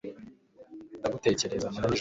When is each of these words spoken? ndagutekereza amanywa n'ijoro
ndagutekereza 0.99 1.65
amanywa 1.67 1.79
n'ijoro 1.81 1.89